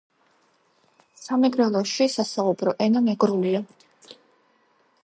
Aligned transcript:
სამეგრელოში 1.25 2.09
სასაუბრო 2.15 2.75
ენა 2.87 3.05
მეგრულია 3.11 3.65